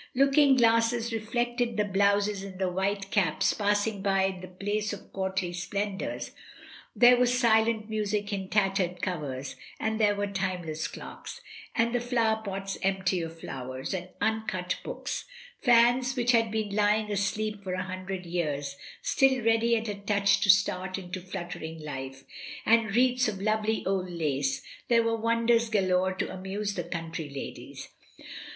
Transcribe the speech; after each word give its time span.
Looking 0.15 0.55
glasses 0.55 1.13
reflected 1.13 1.77
the 1.77 1.85
blouses 1.85 2.41
and 2.43 2.57
the 2.57 2.71
white 2.71 3.11
caps 3.11 3.53
passing 3.53 4.01
by 4.01 4.23
in 4.23 4.41
the 4.41 4.47
place 4.47 4.93
of 4.93 5.13
courtly 5.13 5.53
splendours, 5.53 6.31
there 6.95 7.17
was 7.17 7.37
silent 7.37 7.87
music 7.87 8.33
in 8.33 8.49
tattered 8.49 9.03
covers, 9.03 9.55
and 9.79 9.99
there 9.99 10.15
were 10.15 10.25
timeless 10.25 10.87
clocks, 10.87 11.39
and 11.75 12.01
flower 12.01 12.41
pots 12.43 12.79
empty 12.81 13.21
of 13.21 13.39
flowers, 13.39 13.93
and 13.93 14.09
uncut 14.19 14.77
books; 14.83 15.25
fans 15.61 16.15
which 16.15 16.31
had 16.31 16.49
been 16.49 16.69
l)dng 16.71 17.11
asleep 17.11 17.63
for 17.63 17.73
a 17.75 17.83
hundred 17.83 18.25
years 18.25 18.77
still 19.03 19.43
ready 19.43 19.77
at 19.77 19.87
a 19.87 19.93
touch 19.93 20.41
to 20.41 20.49
start 20.49 20.97
into 20.97 21.21
fluttering 21.21 21.79
life, 21.79 22.23
and 22.65 22.95
wreaths 22.95 23.27
of 23.27 23.39
lovely 23.39 23.85
old 23.85 24.09
lace, 24.09 24.63
there 24.87 25.03
were 25.03 25.15
wonders 25.15 25.69
galore 25.69 26.11
to 26.11 26.33
amuse 26.33 26.73
the 26.73 26.83
country 26.85 27.29
ladies. 27.29 27.89